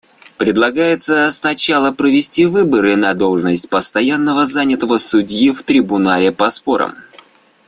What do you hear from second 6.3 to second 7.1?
по спорам.